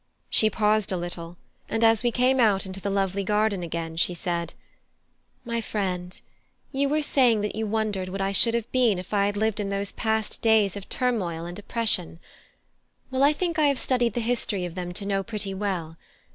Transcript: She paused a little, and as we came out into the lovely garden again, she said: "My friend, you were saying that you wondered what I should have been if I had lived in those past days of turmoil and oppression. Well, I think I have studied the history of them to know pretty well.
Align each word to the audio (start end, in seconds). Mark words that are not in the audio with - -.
She 0.31 0.49
paused 0.49 0.91
a 0.91 0.97
little, 0.97 1.37
and 1.69 1.83
as 1.83 2.01
we 2.01 2.09
came 2.09 2.39
out 2.39 2.65
into 2.65 2.79
the 2.81 2.89
lovely 2.89 3.23
garden 3.23 3.61
again, 3.61 3.97
she 3.97 4.15
said: 4.15 4.55
"My 5.45 5.61
friend, 5.61 6.19
you 6.71 6.89
were 6.89 7.03
saying 7.03 7.41
that 7.41 7.53
you 7.53 7.67
wondered 7.67 8.09
what 8.09 8.19
I 8.19 8.31
should 8.31 8.55
have 8.55 8.71
been 8.71 8.97
if 8.97 9.13
I 9.13 9.27
had 9.27 9.37
lived 9.37 9.59
in 9.59 9.69
those 9.69 9.91
past 9.91 10.41
days 10.41 10.75
of 10.75 10.89
turmoil 10.89 11.45
and 11.45 11.59
oppression. 11.59 12.19
Well, 13.11 13.21
I 13.21 13.31
think 13.31 13.59
I 13.59 13.67
have 13.67 13.77
studied 13.77 14.15
the 14.15 14.21
history 14.21 14.65
of 14.65 14.73
them 14.73 14.91
to 14.91 15.05
know 15.05 15.21
pretty 15.21 15.53
well. 15.53 15.97